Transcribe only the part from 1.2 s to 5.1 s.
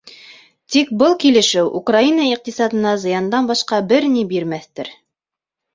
килешеү Украина иҡтисадына зыяндан башҡа бер ни бирмәҫтер.